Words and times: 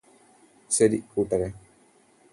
ശരി 0.71 0.99
കൂട്ടരേ 1.11 1.49